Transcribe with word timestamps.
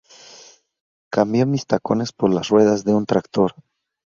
Cambio 1.13 1.45
mis 1.45 1.67
tacones 1.67 2.11
por 2.11 2.33
las 2.33 2.49
ruedas 2.49 2.83
de 2.85 2.95
un 2.95 3.05
tractor. 3.05 3.53